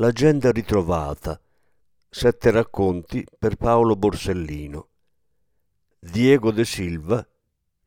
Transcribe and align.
L'agenda 0.00 0.50
ritrovata. 0.50 1.38
Sette 2.08 2.50
racconti 2.50 3.22
per 3.38 3.56
Paolo 3.56 3.96
Borsellino. 3.96 4.88
Diego 5.98 6.52
De 6.52 6.64
Silva. 6.64 7.28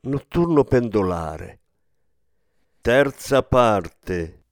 Notturno 0.01 0.63
pendolare. 0.63 1.61
Terza 2.81 3.41
parte. 3.41 4.42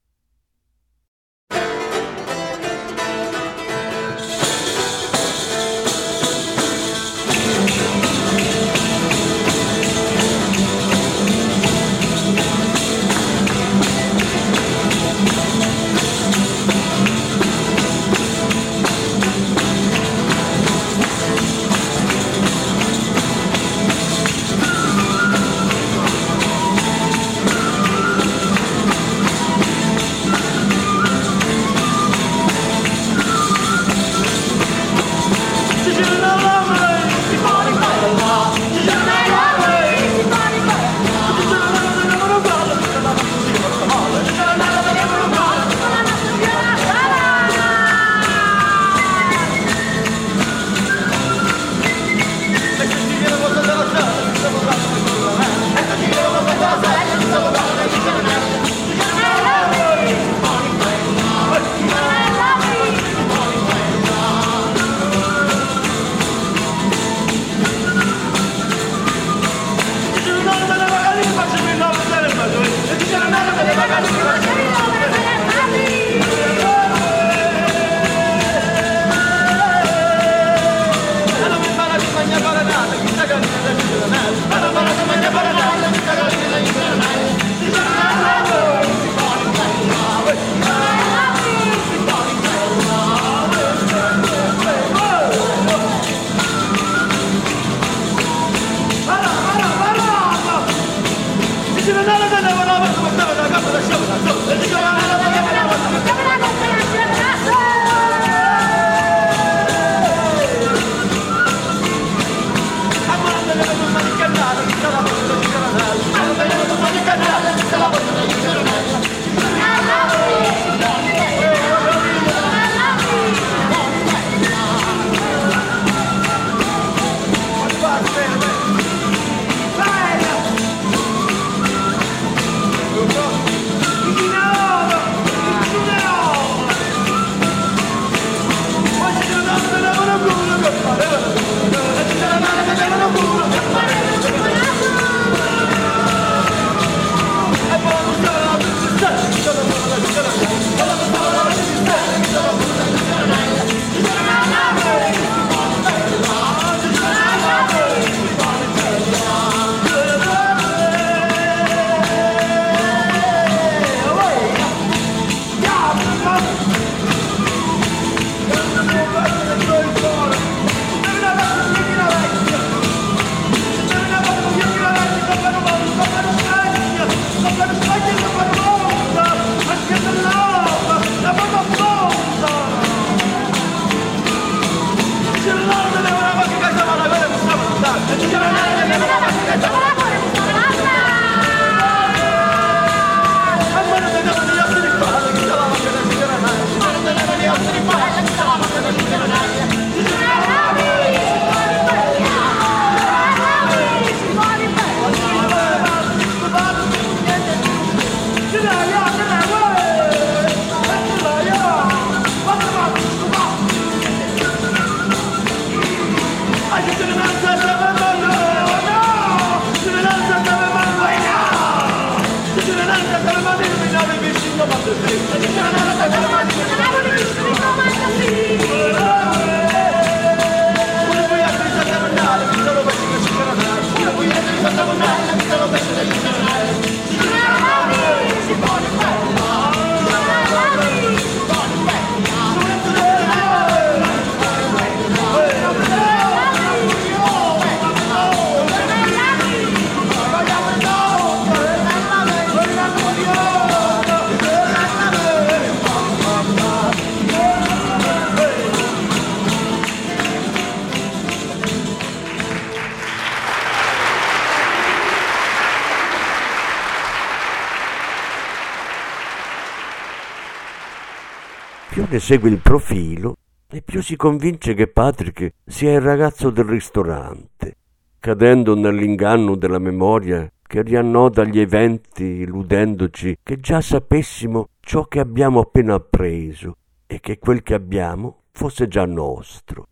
Segue 272.32 272.48
il 272.48 272.60
profilo 272.60 273.36
e 273.68 273.82
più 273.82 274.00
si 274.00 274.16
convince 274.16 274.72
che 274.72 274.86
Patrick 274.86 275.52
sia 275.66 275.92
il 275.92 276.00
ragazzo 276.00 276.48
del 276.48 276.64
ristorante, 276.64 277.76
cadendo 278.18 278.74
nell'inganno 278.74 279.54
della 279.54 279.78
memoria 279.78 280.50
che 280.62 280.80
riannoda 280.80 281.44
gli 281.44 281.60
eventi 281.60 282.24
illudendoci 282.24 283.36
che 283.42 283.58
già 283.58 283.82
sapessimo 283.82 284.68
ciò 284.80 285.04
che 285.04 285.20
abbiamo 285.20 285.60
appena 285.60 285.92
appreso 285.92 286.78
e 287.06 287.20
che 287.20 287.38
quel 287.38 287.62
che 287.62 287.74
abbiamo 287.74 288.44
fosse 288.52 288.88
già 288.88 289.04
nostro. 289.04 289.88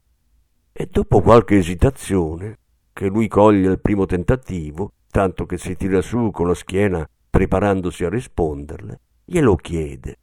E 0.73 0.89
dopo 0.91 1.21
qualche 1.21 1.59
esitazione, 1.59 2.57
che 2.95 3.09
lui 3.09 3.29
coglie 3.29 3.69
al 3.69 3.81
primo 3.81 4.07
tentativo, 4.07 4.93
tanto 5.11 5.45
che 5.45 5.59
si 5.59 5.77
tira 5.77 6.01
su 6.01 6.31
con 6.31 6.47
la 6.47 6.55
schiena 6.55 7.07
preparandosi 7.29 8.03
a 8.03 8.09
risponderle, 8.09 8.99
glielo 9.27 9.57
chiede. 9.57 10.17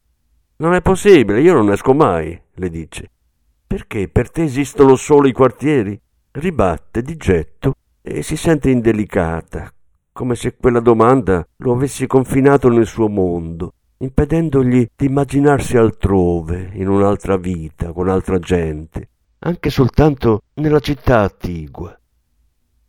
Non 0.60 0.74
è 0.74 0.82
possibile, 0.82 1.42
io 1.42 1.54
non 1.54 1.72
esco 1.72 1.94
mai, 1.94 2.40
le 2.56 2.70
dice. 2.70 3.12
Perché 3.68 4.08
per 4.08 4.32
te 4.32 4.42
esistono 4.44 4.96
solo 4.96 5.28
i 5.28 5.32
quartieri? 5.32 6.00
Ribatte 6.32 7.04
di 7.04 7.16
getto 7.16 7.74
e 8.02 8.24
si 8.24 8.36
sente 8.36 8.72
indelicata, 8.72 9.72
come 10.12 10.34
se 10.34 10.56
quella 10.56 10.80
domanda 10.80 11.46
lo 11.58 11.74
avesse 11.74 12.08
confinato 12.08 12.70
nel 12.70 12.88
suo 12.88 13.08
mondo, 13.08 13.74
impedendogli 14.00 14.88
di 14.96 15.06
immaginarsi 15.06 15.78
altrove, 15.78 16.72
in 16.74 16.88
un'altra 16.88 17.38
vita, 17.38 17.92
con 17.92 18.10
altra 18.10 18.40
gente, 18.40 19.10
anche 19.40 19.70
soltanto 19.70 20.42
nella 20.56 20.80
città 20.80 21.22
attigua. 21.22 21.96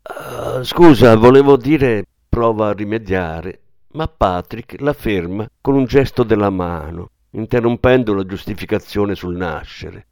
Uh, 0.03 0.62
scusa, 0.62 1.17
volevo 1.17 1.59
dire, 1.59 2.05
prova 2.26 2.69
a 2.69 2.73
rimediare, 2.73 3.61
ma 3.93 4.09
Patrick 4.09 4.81
la 4.81 4.94
ferma 4.94 5.47
con 5.61 5.75
un 5.75 5.85
gesto 5.85 6.23
della 6.23 6.49
mano, 6.49 7.11
interrompendo 7.30 8.14
la 8.14 8.25
giustificazione 8.25 9.14
sul 9.14 9.36
nascere. 9.36 10.06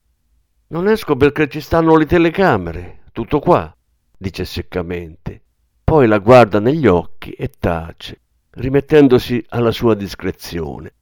Non 0.69 0.89
esco 0.89 1.17
perché 1.17 1.49
ci 1.49 1.61
stanno 1.61 1.97
le 1.97 2.07
telecamere, 2.07 3.05
tutto 3.13 3.39
qua, 3.39 3.75
dice 4.17 4.45
seccamente. 4.45 5.43
Poi 5.85 6.07
la 6.07 6.19
guarda 6.19 6.59
negli 6.59 6.87
occhi 6.87 7.31
e 7.31 7.53
tace, 7.59 8.21
rimettendosi 8.51 9.45
alla 9.51 9.71
sua 9.71 9.95
discrezione. 9.95 10.93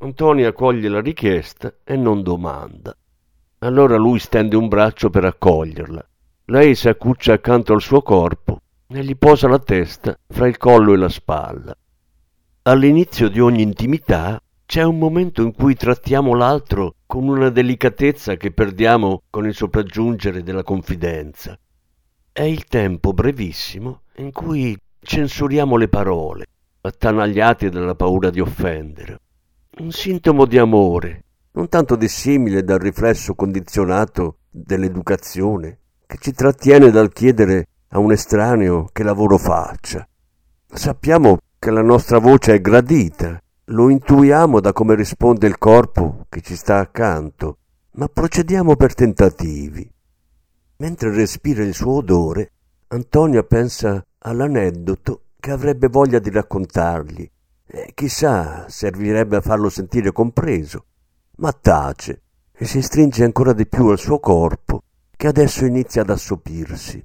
Antonia 0.00 0.48
accoglie 0.48 0.88
la 0.88 1.00
richiesta 1.00 1.72
e 1.82 1.96
non 1.96 2.22
domanda. 2.22 2.94
Allora 3.60 3.96
lui 3.96 4.18
stende 4.18 4.54
un 4.54 4.68
braccio 4.68 5.10
per 5.10 5.24
accoglierla. 5.24 6.06
Lei 6.44 6.74
si 6.74 6.88
accuccia 6.88 7.32
accanto 7.32 7.72
al 7.72 7.80
suo 7.80 8.02
corpo 8.02 8.60
e 8.86 9.02
gli 9.02 9.16
posa 9.16 9.48
la 9.48 9.58
testa 9.58 10.16
fra 10.28 10.46
il 10.46 10.56
collo 10.56 10.92
e 10.92 10.96
la 10.96 11.08
spalla. 11.08 11.76
All'inizio 12.62 13.28
di 13.28 13.40
ogni 13.40 13.62
intimità 13.62 14.40
c'è 14.68 14.82
un 14.82 14.98
momento 14.98 15.40
in 15.40 15.54
cui 15.54 15.74
trattiamo 15.74 16.34
l'altro 16.34 16.96
con 17.06 17.26
una 17.26 17.48
delicatezza 17.48 18.36
che 18.36 18.52
perdiamo 18.52 19.22
con 19.30 19.46
il 19.46 19.54
sopraggiungere 19.54 20.42
della 20.42 20.62
confidenza. 20.62 21.58
È 22.30 22.42
il 22.42 22.66
tempo 22.66 23.14
brevissimo 23.14 24.02
in 24.16 24.30
cui 24.30 24.78
censuriamo 25.00 25.76
le 25.76 25.88
parole, 25.88 26.44
attanagliate 26.82 27.70
dalla 27.70 27.94
paura 27.94 28.28
di 28.28 28.40
offendere. 28.40 29.18
Un 29.78 29.90
sintomo 29.90 30.44
di 30.44 30.58
amore, 30.58 31.24
non 31.52 31.70
tanto 31.70 31.96
dissimile 31.96 32.62
dal 32.62 32.78
riflesso 32.78 33.34
condizionato 33.34 34.40
dell'educazione, 34.50 35.78
che 36.06 36.18
ci 36.20 36.32
trattiene 36.32 36.90
dal 36.90 37.10
chiedere 37.10 37.68
a 37.88 37.98
un 37.98 38.12
estraneo 38.12 38.90
che 38.92 39.02
lavoro 39.02 39.38
faccia. 39.38 40.06
Sappiamo 40.66 41.38
che 41.58 41.70
la 41.70 41.80
nostra 41.80 42.18
voce 42.18 42.52
è 42.52 42.60
gradita 42.60 43.40
lo 43.70 43.90
intuiamo 43.90 44.60
da 44.60 44.72
come 44.72 44.94
risponde 44.94 45.46
il 45.46 45.58
corpo 45.58 46.26
che 46.28 46.40
ci 46.40 46.56
sta 46.56 46.78
accanto, 46.78 47.58
ma 47.92 48.08
procediamo 48.08 48.76
per 48.76 48.94
tentativi. 48.94 49.90
Mentre 50.76 51.12
respira 51.12 51.62
il 51.62 51.74
suo 51.74 51.96
odore, 51.96 52.52
Antonia 52.88 53.42
pensa 53.42 54.02
all'aneddoto 54.18 55.22
che 55.38 55.50
avrebbe 55.50 55.88
voglia 55.88 56.18
di 56.18 56.30
raccontargli. 56.30 57.30
E 57.66 57.90
chissà, 57.92 58.66
servirebbe 58.68 59.36
a 59.36 59.40
farlo 59.42 59.68
sentire 59.68 60.12
compreso. 60.12 60.86
Ma 61.36 61.52
tace 61.52 62.22
e 62.52 62.64
si 62.64 62.80
stringe 62.80 63.24
ancora 63.24 63.52
di 63.52 63.66
più 63.66 63.88
al 63.88 63.98
suo 63.98 64.18
corpo, 64.18 64.82
che 65.14 65.26
adesso 65.26 65.66
inizia 65.66 66.02
ad 66.02 66.10
assopirsi. 66.10 67.04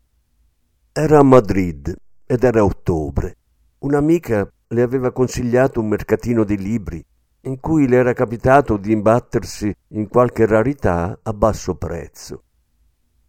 Era 0.94 1.19
a 1.19 1.24
Madrid 1.24 1.94
ed 2.25 2.44
era 2.44 2.63
ottobre. 2.63 3.38
Un'amica 3.80 4.50
le 4.74 4.81
aveva 4.81 5.12
consigliato 5.12 5.80
un 5.80 5.88
mercatino 5.88 6.44
di 6.44 6.58
libri 6.58 7.06
in 7.46 7.60
cui 7.60 7.88
le 7.88 7.98
era 7.98 8.14
capitato 8.14 8.78
di 8.78 8.92
imbattersi 8.92 9.74
in 9.90 10.08
qualche 10.08 10.46
rarità 10.46 11.20
a 11.22 11.34
basso 11.34 11.75
prezzo. 11.75 12.44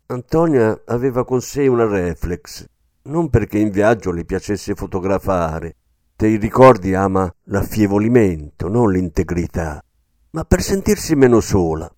Antonia 0.07 0.83
aveva 0.87 1.25
con 1.25 1.41
sé 1.41 1.67
una 1.67 1.87
reflex, 1.87 2.65
non 3.05 3.29
perché 3.29 3.59
in 3.59 3.71
viaggio 3.71 4.13
le 4.13 4.25
piacesse 4.25 4.75
fotografare, 4.75 5.77
dei 6.17 6.37
ricordi 6.37 6.95
ama 6.95 7.33
l'affievolimento, 7.45 8.69
non 8.69 8.93
l'integrità, 8.93 9.83
ma 10.31 10.45
per 10.45 10.63
sentirsi 10.63 11.17
meno 11.17 11.41
sola. 11.41 11.93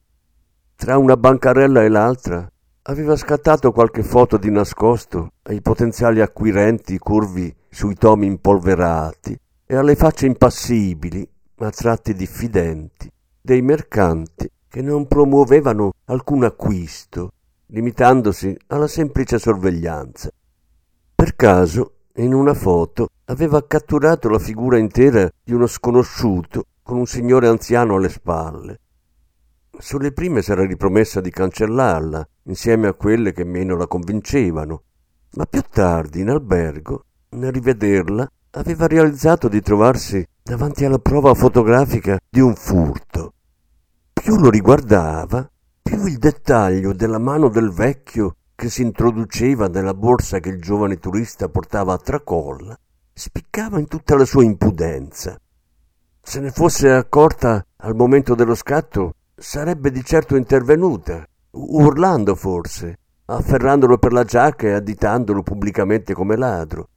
Tra 0.74 0.96
una 0.96 1.16
bancarella 1.16 1.82
e 1.82 1.88
l'altra 1.88 2.50
aveva 2.82 3.16
scattato 3.16 3.72
qualche 3.72 4.02
foto 4.02 4.38
di 4.38 4.50
nascosto 4.50 5.32
ai 5.42 5.60
potenziali 5.60 6.20
acquirenti 6.20 6.98
curvi 6.98 7.54
sui 7.76 7.94
tomi 7.94 8.24
impolverati 8.24 9.38
e 9.66 9.76
alle 9.76 9.96
facce 9.96 10.24
impassibili, 10.24 11.28
a 11.56 11.68
tratti 11.68 12.14
diffidenti, 12.14 13.06
dei 13.38 13.60
mercanti 13.60 14.50
che 14.66 14.80
non 14.80 15.06
promuovevano 15.06 15.92
alcun 16.06 16.44
acquisto, 16.44 17.32
limitandosi 17.66 18.56
alla 18.68 18.86
semplice 18.86 19.38
sorveglianza. 19.38 20.30
Per 21.14 21.36
caso, 21.36 21.96
in 22.14 22.32
una 22.32 22.54
foto, 22.54 23.08
aveva 23.26 23.62
catturato 23.66 24.30
la 24.30 24.38
figura 24.38 24.78
intera 24.78 25.30
di 25.44 25.52
uno 25.52 25.66
sconosciuto 25.66 26.64
con 26.82 26.96
un 26.96 27.06
signore 27.06 27.46
anziano 27.46 27.96
alle 27.96 28.08
spalle. 28.08 28.80
Sulle 29.76 30.12
prime 30.12 30.40
s'era 30.40 30.64
ripromessa 30.64 31.20
di 31.20 31.28
cancellarla, 31.28 32.26
insieme 32.44 32.88
a 32.88 32.94
quelle 32.94 33.34
che 33.34 33.44
meno 33.44 33.76
la 33.76 33.86
convincevano, 33.86 34.82
ma 35.32 35.44
più 35.44 35.60
tardi, 35.68 36.20
in 36.20 36.30
albergo, 36.30 37.04
nel 37.30 37.52
rivederla, 37.52 38.30
aveva 38.50 38.86
realizzato 38.86 39.48
di 39.48 39.60
trovarsi 39.60 40.24
davanti 40.42 40.84
alla 40.84 40.98
prova 40.98 41.34
fotografica 41.34 42.18
di 42.28 42.40
un 42.40 42.54
furto. 42.54 43.32
Più 44.12 44.36
lo 44.36 44.50
riguardava, 44.50 45.48
più 45.82 46.06
il 46.06 46.18
dettaglio 46.18 46.92
della 46.92 47.18
mano 47.18 47.48
del 47.48 47.70
vecchio 47.70 48.36
che 48.54 48.70
si 48.70 48.82
introduceva 48.82 49.68
nella 49.68 49.94
borsa 49.94 50.40
che 50.40 50.48
il 50.48 50.60
giovane 50.60 50.98
turista 50.98 51.48
portava 51.48 51.92
a 51.92 51.98
tracolla 51.98 52.76
spiccava 53.18 53.78
in 53.78 53.88
tutta 53.88 54.14
la 54.14 54.26
sua 54.26 54.44
impudenza. 54.44 55.40
Se 56.20 56.38
ne 56.38 56.50
fosse 56.50 56.90
accorta 56.90 57.64
al 57.76 57.94
momento 57.94 58.34
dello 58.34 58.54
scatto, 58.54 59.14
sarebbe 59.34 59.90
di 59.90 60.04
certo 60.04 60.36
intervenuta, 60.36 61.26
urlando 61.52 62.34
forse, 62.34 62.98
afferrandolo 63.24 63.96
per 63.96 64.12
la 64.12 64.24
giacca 64.24 64.66
e 64.66 64.72
additandolo 64.72 65.42
pubblicamente 65.42 66.12
come 66.12 66.36
ladro. 66.36 66.88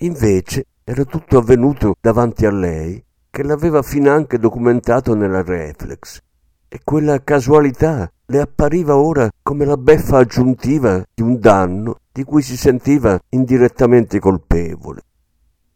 Invece 0.00 0.66
era 0.84 1.04
tutto 1.04 1.38
avvenuto 1.38 1.96
davanti 2.00 2.46
a 2.46 2.52
lei, 2.52 3.04
che 3.28 3.42
l'aveva 3.42 3.82
finanche 3.82 4.38
documentato 4.38 5.14
nella 5.14 5.42
reflex, 5.42 6.20
e 6.68 6.80
quella 6.84 7.24
casualità 7.24 8.08
le 8.26 8.40
appariva 8.40 8.96
ora 8.96 9.28
come 9.42 9.64
la 9.64 9.76
beffa 9.76 10.18
aggiuntiva 10.18 11.04
di 11.12 11.22
un 11.22 11.40
danno 11.40 11.98
di 12.12 12.22
cui 12.22 12.42
si 12.42 12.56
sentiva 12.56 13.18
indirettamente 13.30 14.20
colpevole. 14.20 15.02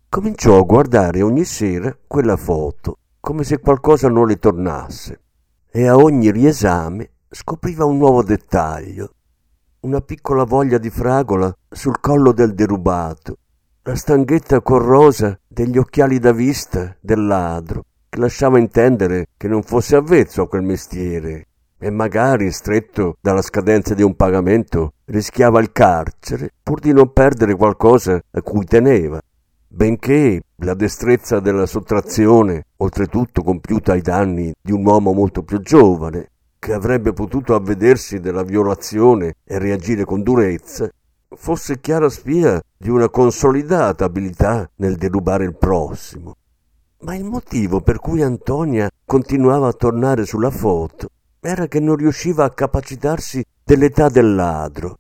Cominciò 0.09 0.57
a 0.57 0.62
guardare 0.62 1.21
ogni 1.23 1.45
sera 1.45 1.97
quella 2.07 2.37
foto, 2.37 2.99
come 3.19 3.43
se 3.43 3.59
qualcosa 3.59 4.09
non 4.09 4.29
le 4.29 4.38
tornasse, 4.38 5.21
e 5.69 5.88
a 5.88 5.97
ogni 5.97 6.31
riesame 6.31 7.11
scopriva 7.29 7.85
un 7.87 7.97
nuovo 7.97 8.23
dettaglio, 8.23 9.14
una 9.81 10.00
piccola 10.00 10.45
voglia 10.45 10.79
di 10.79 10.91
fragola 10.91 11.52
sul 11.69 11.99
collo 11.99 12.31
del 12.31 12.55
derubato, 12.55 13.38
la 13.84 13.96
stanghetta 13.96 14.60
corrosa 14.60 15.36
degli 15.48 15.76
occhiali 15.76 16.20
da 16.20 16.30
vista 16.30 16.96
del 17.00 17.26
ladro, 17.26 17.84
che 18.08 18.20
lasciava 18.20 18.60
intendere 18.60 19.26
che 19.36 19.48
non 19.48 19.64
fosse 19.64 19.96
avvezzo 19.96 20.42
a 20.42 20.48
quel 20.48 20.62
mestiere 20.62 21.48
e 21.78 21.90
magari, 21.90 22.52
stretto 22.52 23.16
dalla 23.20 23.42
scadenza 23.42 23.94
di 23.94 24.04
un 24.04 24.14
pagamento, 24.14 24.92
rischiava 25.06 25.60
il 25.60 25.72
carcere 25.72 26.50
pur 26.62 26.78
di 26.78 26.92
non 26.92 27.12
perdere 27.12 27.56
qualcosa 27.56 28.22
a 28.30 28.40
cui 28.40 28.64
teneva, 28.66 29.20
benché 29.66 30.40
la 30.58 30.74
destrezza 30.74 31.40
della 31.40 31.66
sottrazione, 31.66 32.66
oltretutto 32.76 33.42
compiuta 33.42 33.92
ai 33.92 34.00
danni 34.00 34.52
di 34.62 34.70
un 34.70 34.86
uomo 34.86 35.12
molto 35.12 35.42
più 35.42 35.58
giovane, 35.58 36.30
che 36.60 36.72
avrebbe 36.72 37.12
potuto 37.12 37.56
avvedersi 37.56 38.20
della 38.20 38.44
violazione 38.44 39.34
e 39.44 39.58
reagire 39.58 40.04
con 40.04 40.22
durezza, 40.22 40.88
fosse 41.36 41.80
chiara 41.80 42.08
spia 42.08 42.60
di 42.76 42.88
una 42.88 43.08
consolidata 43.08 44.04
abilità 44.04 44.68
nel 44.76 44.96
derubare 44.96 45.44
il 45.44 45.56
prossimo. 45.56 46.36
Ma 47.00 47.14
il 47.14 47.24
motivo 47.24 47.80
per 47.80 47.98
cui 47.98 48.22
Antonia 48.22 48.88
continuava 49.04 49.68
a 49.68 49.72
tornare 49.72 50.24
sulla 50.24 50.50
foto 50.50 51.08
era 51.40 51.66
che 51.66 51.80
non 51.80 51.96
riusciva 51.96 52.44
a 52.44 52.50
capacitarsi 52.50 53.44
dell'età 53.64 54.08
del 54.08 54.34
ladro. 54.34 54.98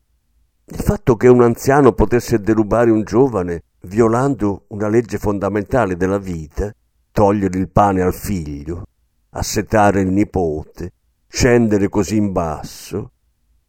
Il 0.64 0.80
fatto 0.80 1.16
che 1.16 1.28
un 1.28 1.42
anziano 1.42 1.92
potesse 1.92 2.40
derubare 2.40 2.90
un 2.90 3.04
giovane 3.04 3.62
violando 3.82 4.64
una 4.68 4.88
legge 4.88 5.18
fondamentale 5.18 5.96
della 5.96 6.18
vita, 6.18 6.72
togliere 7.10 7.58
il 7.58 7.68
pane 7.68 8.02
al 8.02 8.14
figlio, 8.14 8.86
assetare 9.30 10.00
il 10.00 10.10
nipote, 10.10 10.92
scendere 11.26 11.88
così 11.88 12.16
in 12.16 12.32
basso, 12.32 13.11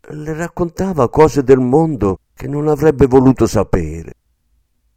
le 0.10 0.34
raccontava 0.34 1.10
cose 1.10 1.44
del 1.44 1.60
mondo 1.60 2.20
che 2.34 2.48
non 2.48 2.68
avrebbe 2.68 3.06
voluto 3.06 3.48
sapere. 3.48 4.14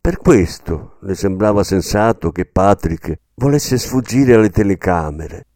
Per 0.01 0.19
questo 0.19 0.97
le 1.03 1.15
sembrava 1.15 1.63
sensato 1.63 2.33
che 2.33 2.45
Patrick 2.45 3.19
volesse 3.35 3.79
sfuggire 3.79 4.35
alle 4.35 4.51
telecamere. 4.51 5.47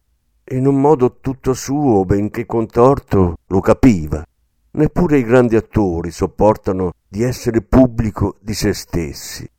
In 0.51 0.67
un 0.67 0.79
modo 0.79 1.17
tutto 1.19 1.53
suo, 1.53 2.05
benché 2.05 2.45
contorto, 2.45 3.37
lo 3.45 3.59
capiva. 3.59 4.25
Neppure 4.71 5.17
i 5.17 5.23
grandi 5.23 5.55
attori 5.57 6.11
sopportano 6.11 6.91
di 7.07 7.23
essere 7.23 7.61
pubblico 7.61 8.37
di 8.39 8.53
se 8.53 8.73
stessi. 8.73 9.49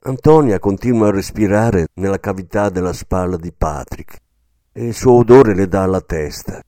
Antonia 0.00 0.58
continua 0.60 1.08
a 1.08 1.12
respirare 1.12 1.88
nella 1.94 2.20
cavità 2.20 2.70
della 2.70 2.92
spalla 2.92 3.36
di 3.36 3.52
Patrick 3.52 4.16
e 4.72 4.86
il 4.86 4.94
suo 4.94 5.12
odore 5.12 5.54
le 5.54 5.66
dà 5.66 5.82
alla 5.82 6.00
testa. 6.00 6.62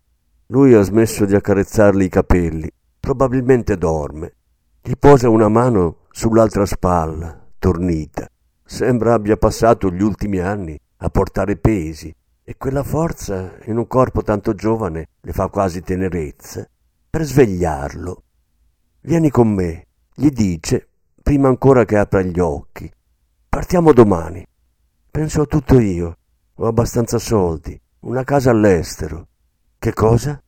Lui 0.51 0.75
ha 0.75 0.83
smesso 0.83 1.27
di 1.27 1.37
accarezzarle 1.37 2.03
i 2.03 2.09
capelli, 2.09 2.69
probabilmente 2.99 3.77
dorme. 3.77 4.35
Gli 4.83 4.95
posa 4.99 5.29
una 5.29 5.47
mano 5.47 5.99
sull'altra 6.11 6.67
spalla, 6.67 7.41
tornita. 7.57 8.29
Sembra 8.65 9.15
abbia 9.15 9.37
passato 9.37 9.93
gli 9.93 10.03
ultimi 10.03 10.41
anni 10.41 10.77
a 10.97 11.09
portare 11.09 11.57
pesi 11.57 12.13
e 12.43 12.57
quella 12.57 12.83
forza 12.83 13.59
in 13.67 13.77
un 13.77 13.87
corpo 13.87 14.23
tanto 14.23 14.55
giovane 14.55 15.11
le 15.21 15.33
fa 15.33 15.47
quasi 15.47 15.83
tenerezza. 15.83 16.69
Per 17.09 17.23
svegliarlo. 17.23 18.23
Vieni 19.03 19.31
con 19.31 19.55
me, 19.55 19.87
gli 20.13 20.31
dice, 20.31 20.89
prima 21.23 21.47
ancora 21.47 21.85
che 21.85 21.97
apra 21.97 22.23
gli 22.23 22.41
occhi. 22.41 22.91
Partiamo 23.49 23.93
domani. 23.93 24.45
Penso 25.13 25.43
a 25.43 25.47
tutto 25.47 25.79
io. 25.79 26.17
Ho 26.55 26.67
abbastanza 26.67 27.19
soldi, 27.19 27.81
una 28.01 28.25
casa 28.25 28.51
all'estero. 28.51 29.29
Che 29.81 29.95
cosa? 29.95 30.39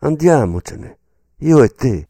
Andiamocene, 0.00 0.98
io 1.38 1.62
e 1.62 1.68
te. 1.70 2.08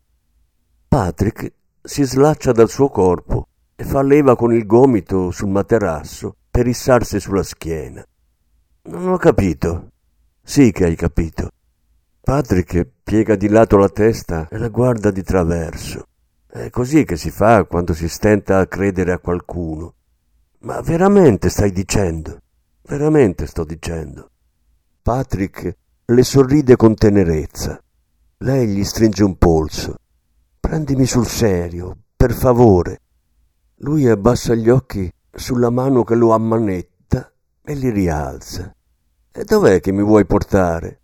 Patrick 0.89 1.53
si 1.81 2.03
slaccia 2.03 2.51
dal 2.51 2.69
suo 2.69 2.89
corpo 2.89 3.47
e 3.77 3.85
fa 3.85 4.03
leva 4.03 4.35
con 4.35 4.53
il 4.53 4.67
gomito 4.67 5.31
sul 5.31 5.51
materasso 5.51 6.35
per 6.51 6.67
issarsi 6.67 7.21
sulla 7.21 7.45
schiena. 7.45 8.05
Non 8.87 9.11
ho 9.11 9.17
capito. 9.17 9.93
Sì 10.43 10.73
che 10.73 10.87
hai 10.87 10.97
capito. 10.97 11.51
Patrick 12.21 12.85
piega 13.05 13.37
di 13.37 13.49
lato 13.49 13.77
la 13.77 13.89
testa 13.89 14.49
e 14.49 14.59
la 14.59 14.69
guarda 14.69 15.12
di 15.12 15.23
traverso. 15.23 16.09
È 16.49 16.69
così 16.71 17.05
che 17.05 17.17
si 17.17 17.31
fa 17.31 17.62
quando 17.62 17.95
si 17.95 18.09
stenta 18.09 18.59
a 18.59 18.67
credere 18.67 19.12
a 19.12 19.21
qualcuno. 19.21 19.95
Ma 20.62 20.81
veramente 20.81 21.49
stai 21.49 21.71
dicendo? 21.71 22.41
Veramente 22.83 23.47
sto 23.47 23.62
dicendo. 23.62 24.31
Patrick 25.01 25.77
le 26.05 26.23
sorride 26.25 26.77
con 26.77 26.95
tenerezza. 26.95 27.81
Lei 28.39 28.67
gli 28.69 28.85
stringe 28.85 29.23
un 29.23 29.37
polso. 29.39 29.97
Prendimi 30.59 31.07
sul 31.07 31.27
serio, 31.27 31.97
per 32.17 32.33
favore. 32.33 33.01
Lui 33.77 34.09
abbassa 34.09 34.55
gli 34.55 34.69
occhi 34.69 35.11
sulla 35.31 35.71
mano 35.71 36.05
che 36.05 36.15
lo 36.15 36.33
ammanetta 36.33 37.33
e 37.63 37.75
li 37.75 37.91
rialza. 37.91 38.75
E 39.31 39.45
dov'è 39.45 39.81
che 39.81 39.93
mi 39.93 40.03
vuoi 40.03 40.27
portare? 40.27 41.01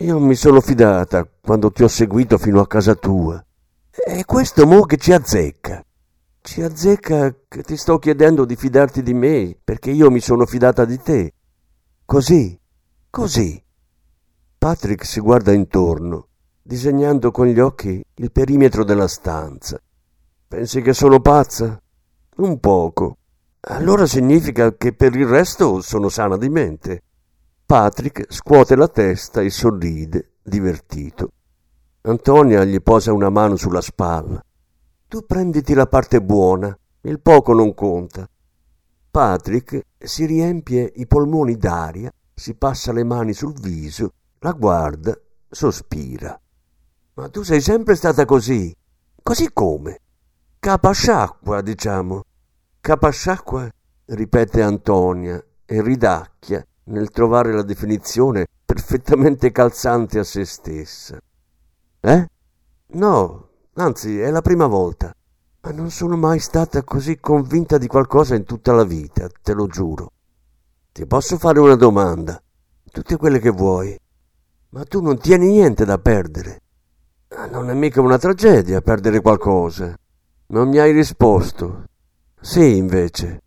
Io 0.00 0.20
mi 0.20 0.34
sono 0.34 0.60
fidata 0.60 1.28
quando 1.40 1.72
ti 1.72 1.82
ho 1.82 1.88
seguito 1.88 2.38
fino 2.38 2.60
a 2.60 2.66
casa 2.66 2.94
tua. 2.94 3.44
E 3.90 4.24
questo 4.24 4.66
mo 4.66 4.82
che 4.82 4.96
ci 4.96 5.12
azzecca. 5.12 5.84
Ci 6.40 6.62
azzecca 6.62 7.34
che 7.48 7.62
ti 7.62 7.76
sto 7.76 7.98
chiedendo 7.98 8.44
di 8.44 8.54
fidarti 8.54 9.02
di 9.02 9.12
me 9.12 9.58
perché 9.62 9.90
io 9.90 10.10
mi 10.10 10.20
sono 10.20 10.46
fidata 10.46 10.84
di 10.84 11.00
te. 11.00 11.34
Così, 12.04 12.58
così. 13.10 13.62
Patrick 14.58 15.06
si 15.06 15.20
guarda 15.20 15.52
intorno, 15.52 16.26
disegnando 16.60 17.30
con 17.30 17.46
gli 17.46 17.60
occhi 17.60 18.04
il 18.12 18.32
perimetro 18.32 18.82
della 18.82 19.06
stanza. 19.06 19.80
Pensi 20.48 20.82
che 20.82 20.92
sono 20.92 21.20
pazza? 21.20 21.80
Un 22.38 22.58
poco. 22.58 23.18
Allora 23.60 24.04
significa 24.04 24.74
che 24.74 24.92
per 24.94 25.14
il 25.14 25.26
resto 25.26 25.80
sono 25.80 26.08
sana 26.08 26.36
di 26.36 26.48
mente. 26.48 27.02
Patrick 27.64 28.32
scuote 28.32 28.74
la 28.74 28.88
testa 28.88 29.42
e 29.42 29.50
sorride, 29.50 30.32
divertito. 30.42 31.30
Antonia 32.00 32.64
gli 32.64 32.82
posa 32.82 33.12
una 33.12 33.30
mano 33.30 33.54
sulla 33.54 33.80
spalla. 33.80 34.44
Tu 35.06 35.24
prenditi 35.24 35.72
la 35.72 35.86
parte 35.86 36.20
buona, 36.20 36.76
il 37.02 37.20
poco 37.20 37.52
non 37.52 37.74
conta. 37.74 38.28
Patrick 39.08 39.86
si 39.96 40.24
riempie 40.24 40.92
i 40.96 41.06
polmoni 41.06 41.56
d'aria, 41.56 42.12
si 42.34 42.54
passa 42.54 42.90
le 42.90 43.04
mani 43.04 43.32
sul 43.32 43.52
viso, 43.52 44.14
la 44.40 44.52
guarda, 44.52 45.18
sospira. 45.48 46.40
Ma 47.14 47.28
tu 47.28 47.42
sei 47.42 47.60
sempre 47.60 47.96
stata 47.96 48.24
così. 48.24 48.74
Così 49.22 49.50
come? 49.52 50.00
Capasciacqua, 50.58 51.60
diciamo. 51.60 52.22
Capasciacqua, 52.80 53.68
ripete 54.06 54.62
Antonia 54.62 55.44
e 55.64 55.82
ridacchia 55.82 56.64
nel 56.84 57.10
trovare 57.10 57.52
la 57.52 57.62
definizione 57.62 58.46
perfettamente 58.64 59.50
calzante 59.50 60.18
a 60.18 60.24
se 60.24 60.44
stessa. 60.44 61.18
Eh? 62.00 62.26
No, 62.92 63.48
anzi, 63.74 64.20
è 64.20 64.30
la 64.30 64.40
prima 64.40 64.66
volta. 64.66 65.12
Ma 65.60 65.70
non 65.72 65.90
sono 65.90 66.16
mai 66.16 66.38
stata 66.38 66.84
così 66.84 67.18
convinta 67.18 67.76
di 67.76 67.88
qualcosa 67.88 68.36
in 68.36 68.44
tutta 68.44 68.72
la 68.72 68.84
vita, 68.84 69.28
te 69.42 69.52
lo 69.52 69.66
giuro. 69.66 70.12
Ti 70.92 71.06
posso 71.06 71.36
fare 71.36 71.58
una 71.58 71.74
domanda? 71.74 72.40
Tutte 72.90 73.16
quelle 73.16 73.40
che 73.40 73.50
vuoi. 73.50 73.98
Ma 74.70 74.84
tu 74.84 75.00
non 75.00 75.18
tieni 75.18 75.46
niente 75.46 75.86
da 75.86 75.96
perdere. 75.98 76.60
Non 77.50 77.70
è 77.70 77.74
mica 77.74 78.02
una 78.02 78.18
tragedia 78.18 78.82
perdere 78.82 79.22
qualcosa. 79.22 79.98
Non 80.48 80.68
mi 80.68 80.78
hai 80.78 80.92
risposto. 80.92 81.84
Sì, 82.38 82.76
invece. 82.76 83.42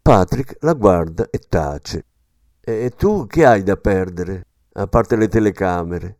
Patrick 0.00 0.56
la 0.60 0.72
guarda 0.72 1.28
e 1.28 1.38
tace. 1.46 2.06
E 2.60 2.92
tu 2.96 3.26
che 3.26 3.44
hai 3.44 3.62
da 3.62 3.76
perdere, 3.76 4.46
a 4.72 4.86
parte 4.86 5.16
le 5.16 5.28
telecamere? 5.28 6.18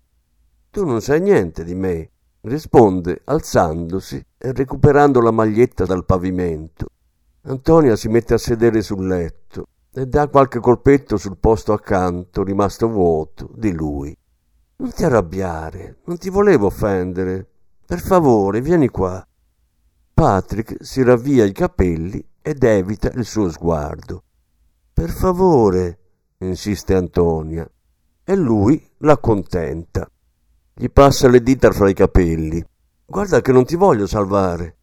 Tu 0.70 0.85
non 0.85 1.00
sai 1.00 1.23
niente 1.23 1.64
di 1.64 1.75
me, 1.75 2.11
risponde 2.42 3.23
alzandosi 3.25 4.23
e 4.37 4.52
recuperando 4.52 5.23
la 5.23 5.30
maglietta 5.30 5.87
dal 5.87 6.04
pavimento. 6.04 6.88
Antonia 7.42 7.97
si 7.97 8.08
mette 8.08 8.35
a 8.35 8.38
sedere 8.38 8.82
sul 8.82 9.06
letto 9.06 9.68
e 9.92 10.07
dà 10.07 10.28
qualche 10.28 10.61
colpetto 10.61 11.16
sul 11.16 11.38
posto 11.38 11.73
accanto, 11.73 12.42
rimasto 12.42 12.88
vuoto, 12.88 13.50
di 13.54 13.73
lui. 13.73 14.16
Non 14.76 14.92
ti 14.92 15.04
arrabbiare, 15.04 15.99
non 16.04 16.18
ti 16.18 16.30
volevo 16.30 16.66
offendere. 16.66 17.47
Per 17.85 18.00
favore, 18.00 18.61
vieni 18.61 18.88
qua. 18.88 19.26
Patrick 20.14 20.76
si 20.85 21.02
ravvia 21.02 21.45
i 21.45 21.52
capelli 21.52 22.25
ed 22.40 22.62
evita 22.62 23.11
il 23.11 23.25
suo 23.25 23.50
sguardo. 23.50 24.23
Per 24.92 25.11
favore, 25.11 25.99
insiste 26.38 26.95
Antonia, 26.95 27.68
e 28.25 28.37
lui 28.37 28.85
l'accontenta. 28.99 30.09
Gli 30.75 30.90
passa 30.90 31.28
le 31.28 31.42
dita 31.42 31.71
fra 31.73 31.88
i 31.88 31.95
capelli. 31.95 32.64
Guarda 33.04 33.40
che 33.40 33.52
non 33.52 33.64
ti 33.64 33.75
voglio 33.75 34.07
salvare. 34.07 34.76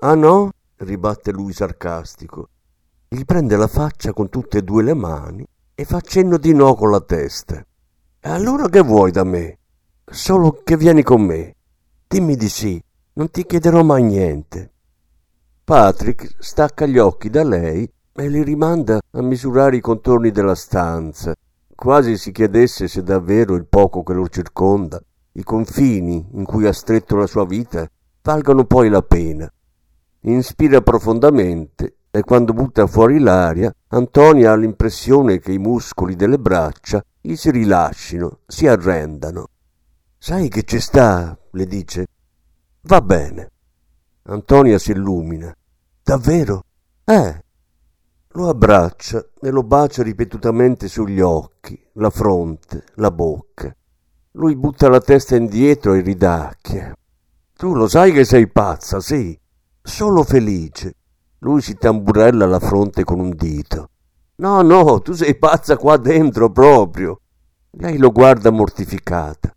Ah 0.00 0.14
no? 0.14 0.50
ribatte 0.76 1.32
lui 1.32 1.52
sarcastico. 1.52 2.48
Gli 3.10 3.24
prende 3.24 3.56
la 3.56 3.68
faccia 3.68 4.12
con 4.12 4.28
tutte 4.28 4.58
e 4.58 4.62
due 4.62 4.82
le 4.82 4.92
mani 4.92 5.42
e 5.74 5.84
fa 5.86 5.98
cenno 6.02 6.36
di 6.36 6.52
no 6.52 6.74
con 6.74 6.90
la 6.90 7.00
testa. 7.00 7.64
E 8.20 8.28
allora 8.28 8.68
che 8.68 8.80
vuoi 8.80 9.10
da 9.10 9.24
me? 9.24 9.58
Solo 10.04 10.60
che 10.62 10.76
vieni 10.76 11.02
con 11.02 11.22
me. 11.22 11.54
Dimmi 12.06 12.36
di 12.36 12.50
sì, 12.50 12.78
non 13.14 13.30
ti 13.30 13.46
chiederò 13.46 13.82
mai 13.82 14.02
niente. 14.02 14.72
Patrick 15.64 16.36
stacca 16.38 16.84
gli 16.84 16.98
occhi 16.98 17.30
da 17.30 17.44
lei 17.44 17.90
e 18.12 18.28
li 18.28 18.42
rimanda 18.42 19.00
a 19.10 19.22
misurare 19.22 19.76
i 19.76 19.80
contorni 19.80 20.30
della 20.30 20.54
stanza, 20.54 21.34
quasi 21.74 22.18
si 22.18 22.30
chiedesse 22.30 22.88
se 22.88 23.02
davvero 23.02 23.54
il 23.54 23.66
poco 23.66 24.02
che 24.02 24.12
lo 24.12 24.28
circonda, 24.28 25.00
i 25.32 25.42
confini 25.42 26.28
in 26.32 26.44
cui 26.44 26.66
ha 26.66 26.72
stretto 26.74 27.16
la 27.16 27.26
sua 27.26 27.46
vita, 27.46 27.88
valgano 28.20 28.66
poi 28.66 28.90
la 28.90 29.02
pena. 29.02 29.50
Inspira 30.20 30.80
profondamente 30.80 31.98
e 32.10 32.22
quando 32.22 32.52
butta 32.52 32.86
fuori 32.86 33.18
l'aria, 33.18 33.72
Antonia 33.88 34.52
ha 34.52 34.56
l'impressione 34.56 35.38
che 35.38 35.52
i 35.52 35.58
muscoli 35.58 36.16
delle 36.16 36.38
braccia 36.38 37.04
gli 37.20 37.36
si 37.36 37.50
rilascino, 37.50 38.40
si 38.46 38.66
arrendano. 38.66 39.48
Sai 40.18 40.48
che 40.48 40.64
ci 40.64 40.80
sta, 40.80 41.38
le 41.52 41.66
dice. 41.66 42.06
Va 42.82 43.00
bene. 43.00 43.50
Antonia 44.22 44.78
si 44.78 44.90
illumina. 44.90 45.54
Davvero? 46.02 46.64
Eh. 47.04 47.44
Lo 48.32 48.48
abbraccia 48.48 49.24
e 49.40 49.50
lo 49.50 49.62
bacia 49.62 50.02
ripetutamente 50.02 50.88
sugli 50.88 51.20
occhi, 51.20 51.80
la 51.94 52.10
fronte, 52.10 52.84
la 52.94 53.10
bocca. 53.10 53.74
Lui 54.32 54.56
butta 54.56 54.88
la 54.88 55.00
testa 55.00 55.36
indietro 55.36 55.94
e 55.94 56.00
ridacchia. 56.00 56.96
Tu 57.54 57.74
lo 57.74 57.88
sai 57.88 58.12
che 58.12 58.24
sei 58.24 58.48
pazza, 58.48 59.00
sì. 59.00 59.38
Solo 59.88 60.22
felice. 60.22 60.96
Lui 61.38 61.62
si 61.62 61.74
tamburella 61.74 62.44
la 62.44 62.60
fronte 62.60 63.04
con 63.04 63.20
un 63.20 63.34
dito. 63.34 63.88
No, 64.36 64.60
no, 64.60 65.00
tu 65.00 65.14
sei 65.14 65.34
pazza 65.36 65.78
qua 65.78 65.96
dentro 65.96 66.50
proprio. 66.50 67.22
Lei 67.70 67.96
lo 67.96 68.12
guarda 68.12 68.50
mortificata. 68.50 69.50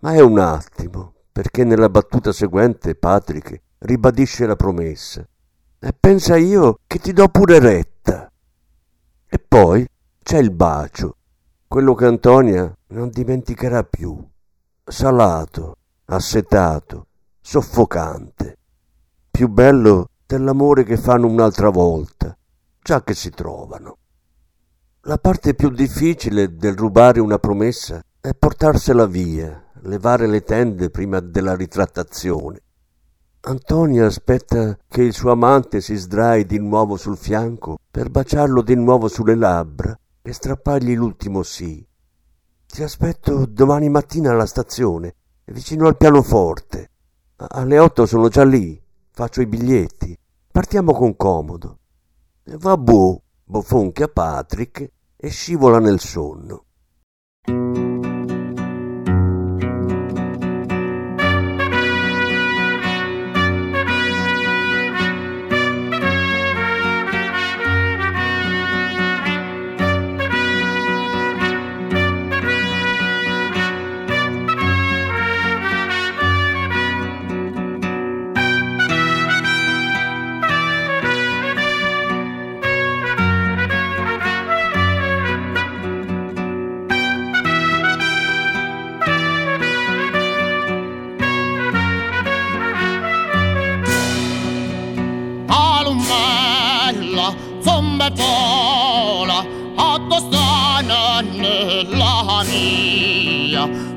Ma 0.00 0.14
è 0.14 0.20
un 0.20 0.38
attimo, 0.38 1.12
perché 1.30 1.64
nella 1.64 1.90
battuta 1.90 2.32
seguente 2.32 2.94
Patrick 2.94 3.60
ribadisce 3.80 4.46
la 4.46 4.56
promessa. 4.56 5.22
E 5.78 5.92
pensa 5.92 6.36
io 6.36 6.78
che 6.86 6.98
ti 6.98 7.12
do 7.12 7.28
pure 7.28 7.58
retta. 7.58 8.32
E 9.28 9.38
poi 9.38 9.86
c'è 10.22 10.38
il 10.38 10.50
bacio, 10.50 11.18
quello 11.68 11.94
che 11.94 12.06
Antonia 12.06 12.74
non 12.88 13.10
dimenticherà 13.10 13.84
più. 13.84 14.18
Salato, 14.82 15.76
assetato, 16.06 17.06
soffocante. 17.42 18.56
Più 19.34 19.48
bello 19.48 20.10
dell'amore 20.24 20.84
che 20.84 20.96
fanno 20.96 21.26
un'altra 21.26 21.68
volta, 21.68 22.38
già 22.80 23.02
che 23.02 23.14
si 23.14 23.30
trovano. 23.30 23.96
La 25.06 25.18
parte 25.18 25.54
più 25.54 25.70
difficile 25.70 26.54
del 26.54 26.76
rubare 26.76 27.18
una 27.18 27.40
promessa 27.40 28.00
è 28.20 28.32
portarsela 28.32 29.06
via, 29.06 29.72
levare 29.80 30.28
le 30.28 30.44
tende 30.44 30.88
prima 30.88 31.18
della 31.18 31.56
ritrattazione. 31.56 32.62
Antonia 33.40 34.06
aspetta 34.06 34.78
che 34.86 35.02
il 35.02 35.12
suo 35.12 35.32
amante 35.32 35.80
si 35.80 35.96
sdrai 35.96 36.46
di 36.46 36.60
nuovo 36.60 36.96
sul 36.96 37.16
fianco 37.16 37.78
per 37.90 38.10
baciarlo 38.10 38.62
di 38.62 38.76
nuovo 38.76 39.08
sulle 39.08 39.34
labbra 39.34 39.98
e 40.22 40.32
strappargli 40.32 40.94
l'ultimo 40.94 41.42
sì. 41.42 41.84
Ti 42.66 42.82
aspetto 42.84 43.46
domani 43.46 43.88
mattina 43.88 44.30
alla 44.30 44.46
stazione, 44.46 45.12
vicino 45.46 45.88
al 45.88 45.96
pianoforte. 45.96 46.90
Alle 47.34 47.80
otto 47.80 48.06
sono 48.06 48.28
già 48.28 48.44
lì, 48.44 48.80
faccio 49.14 49.40
i 49.40 49.46
biglietti. 49.46 50.18
Partiamo 50.50 50.92
con 50.92 51.14
comodo. 51.14 51.78
Vabbù, 52.44 53.20
bofonchia 53.44 54.08
Patrick 54.08 54.90
e 55.16 55.28
scivola 55.28 55.78
nel 55.78 56.00
sonno. 56.00 56.63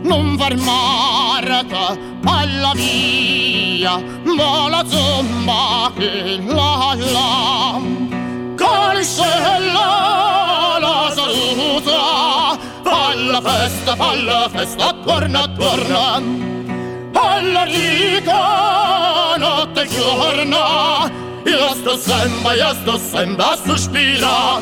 Non 0.02 0.38
fermarti 0.38 1.76
alla 2.24 2.72
via 2.74 4.02
Vola 4.24 4.84
zomba 4.88 5.92
che 5.96 6.40
la 6.46 6.96
la 6.96 7.82
Cariscella 8.56 9.88
la 10.80 11.12
saluta 11.13 12.58
Falla 12.84 13.42
festa, 13.42 13.96
falla 13.96 14.50
festa, 14.50 14.94
torna, 15.06 15.48
torna 15.48 16.22
Alla 17.13 17.63
rica 17.63 19.36
notte 19.38 19.82
e 19.82 19.88
giorno 19.88 21.26
ja 21.58 21.74
sto 21.74 21.98
sęba, 21.98 22.56
ja 22.56 22.74
sto 22.74 22.98
sęba, 22.98 23.58
suspira. 23.66 24.62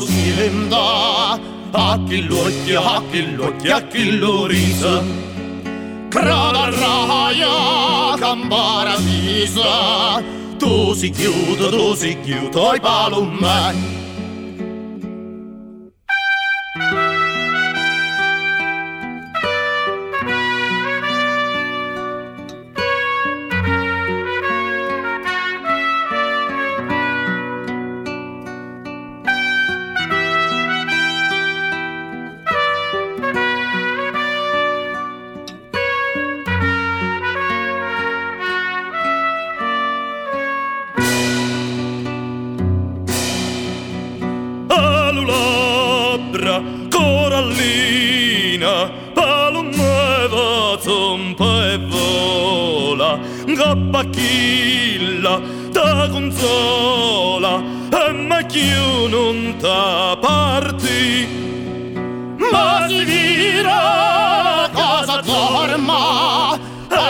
silmda 0.00 0.86
Hakilot 1.72 2.54
ja 2.66 2.80
hakilot 2.80 3.64
ja 3.64 3.80
killurisa 3.80 5.02
Kradan 6.10 6.74
raha 6.74 7.32
ja 7.32 8.16
kambara 8.20 8.94
viisa. 9.06 10.22
Tuusi 10.58 11.10
kiuto, 11.10 11.70
tuusi 11.70 12.14
kiuto, 12.14 12.62
oi 12.62 12.80
palun 12.80 13.38
mäin. 13.40 14.05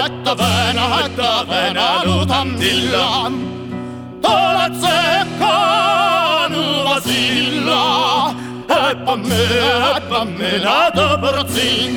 hattavana 0.06 0.84
hattavana 0.94 1.86
lutam 2.06 2.48
dillam 2.60 3.34
Tolatse 4.24 4.98
kanuva 5.40 6.96
silla 7.06 7.84
Heppamme 8.70 9.42
heppamme 9.86 10.52
la 10.66 10.80
dobrotsin 10.98 11.92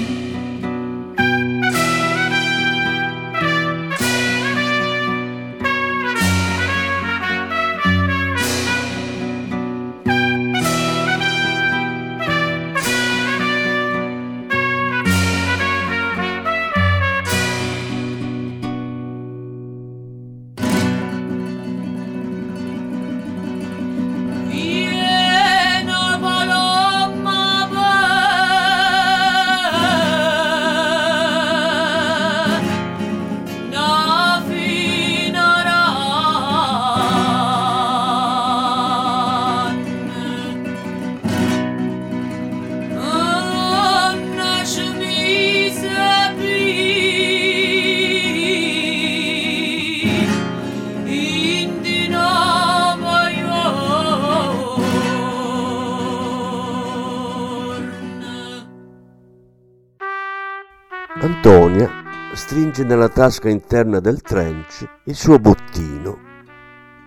stringe 62.50 62.84
nella 62.84 63.10
tasca 63.10 63.48
interna 63.48 64.00
del 64.00 64.24
trench 64.24 64.84
il 65.04 65.14
suo 65.14 65.38
bottino. 65.38 66.18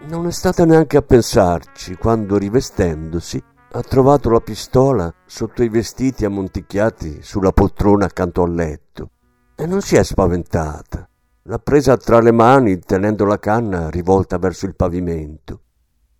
Non 0.06 0.28
è 0.28 0.30
stata 0.30 0.64
neanche 0.64 0.96
a 0.96 1.02
pensarci 1.02 1.96
quando, 1.96 2.38
rivestendosi, 2.38 3.42
ha 3.72 3.82
trovato 3.82 4.30
la 4.30 4.38
pistola 4.38 5.12
sotto 5.26 5.64
i 5.64 5.68
vestiti 5.68 6.24
ammonticchiati 6.24 7.22
sulla 7.22 7.50
poltrona 7.50 8.04
accanto 8.04 8.44
al 8.44 8.54
letto 8.54 9.10
e 9.56 9.66
non 9.66 9.80
si 9.80 9.96
è 9.96 10.04
spaventata. 10.04 11.08
L'ha 11.42 11.58
presa 11.58 11.96
tra 11.96 12.20
le 12.20 12.30
mani 12.30 12.78
tenendo 12.78 13.24
la 13.24 13.40
canna 13.40 13.90
rivolta 13.90 14.38
verso 14.38 14.66
il 14.66 14.76
pavimento. 14.76 15.62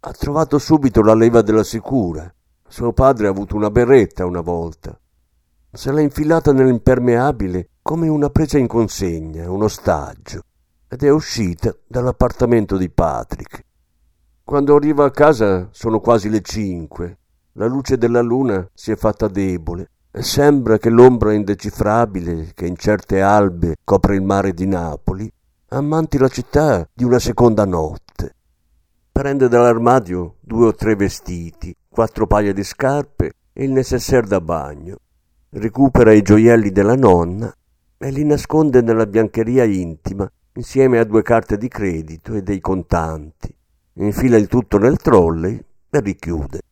Ha 0.01 0.11
trovato 0.11 0.59
subito 0.59 1.01
la 1.01 1.15
leva 1.15 1.43
della 1.43 1.63
sicura. 1.63 2.29
Suo 2.67 2.93
padre 2.93 3.29
ha 3.29 3.31
avuto 3.31 3.55
una 3.55 3.71
berretta 3.71 4.27
una 4.27 4.41
volta. 4.41 4.99
Se 5.75 5.91
l'ha 5.91 6.03
infilata 6.03 6.53
nell'impermeabile 6.53 7.71
come 7.81 8.07
una 8.07 8.29
presa 8.29 8.59
in 8.59 8.67
consegna, 8.67 9.51
un 9.51 9.63
ostaggio, 9.63 10.43
ed 10.87 11.03
è 11.03 11.09
uscita 11.09 11.75
dall'appartamento 11.87 12.77
di 12.77 12.91
Patrick. 12.91 13.65
Quando 14.45 14.77
arriva 14.77 15.07
a 15.07 15.11
casa 15.11 15.69
sono 15.71 15.99
quasi 16.01 16.29
le 16.29 16.43
cinque. 16.43 17.21
La 17.53 17.65
luce 17.65 17.97
della 17.97 18.21
luna 18.21 18.69
si 18.75 18.91
è 18.91 18.97
fatta 18.97 19.29
debole 19.29 19.93
e 20.11 20.23
sembra 20.23 20.77
che 20.77 20.91
l'ombra 20.91 21.33
indecifrabile 21.33 22.53
che 22.53 22.67
in 22.67 22.77
certe 22.77 23.23
albe 23.23 23.77
copre 23.83 24.17
il 24.17 24.23
mare 24.23 24.53
di 24.53 24.67
Napoli 24.67 25.33
ammanti 25.69 26.19
la 26.19 26.29
città 26.29 26.87
di 26.93 27.05
una 27.05 27.19
seconda 27.19 27.65
notte. 27.65 28.35
Prende 29.11 29.49
dall'armadio 29.49 30.37
due 30.41 30.67
o 30.67 30.75
tre 30.75 30.97
vestiti, 30.97 31.75
quattro 31.89 32.27
paia 32.27 32.53
di 32.53 32.63
scarpe 32.63 33.33
e 33.55 33.65
il 33.65 33.71
necessaire 33.71 34.27
da 34.27 34.41
bagno. 34.43 34.99
Recupera 35.55 36.15
i 36.15 36.23
gioielli 36.23 36.71
della 36.71 36.95
nonna 36.95 37.55
e 37.99 38.11
li 38.11 38.25
nasconde 38.25 38.81
nella 38.81 39.05
biancheria 39.05 39.65
intima 39.65 40.27
insieme 40.55 40.99
a 40.99 41.05
due 41.05 41.21
carte 41.21 41.59
di 41.59 41.69
credito 41.69 42.33
e 42.33 42.43
dei 42.43 42.59
contanti. 42.59 43.55
Infila 43.97 44.39
il 44.39 44.47
tutto 44.47 44.79
nel 44.79 44.97
trolley 44.97 45.63
e 45.91 46.01
richiude. 46.01 46.63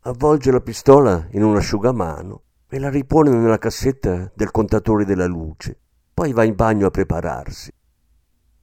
Avvolge 0.00 0.50
la 0.50 0.60
pistola 0.60 1.28
in 1.30 1.44
un 1.44 1.54
asciugamano 1.54 2.42
e 2.68 2.80
la 2.80 2.90
ripone 2.90 3.30
nella 3.30 3.58
cassetta 3.58 4.32
del 4.34 4.50
contatore 4.50 5.04
della 5.04 5.26
luce. 5.26 5.78
Poi 6.12 6.32
va 6.32 6.42
in 6.42 6.56
bagno 6.56 6.88
a 6.88 6.90
prepararsi. 6.90 7.70